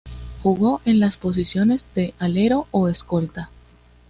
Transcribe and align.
Jugó 0.41 0.81
en 0.83 0.99
las 0.99 1.17
posiciones 1.17 1.85
de 1.93 2.15
Alero 2.17 2.67
o 2.71 2.87
Escolta. 2.87 3.51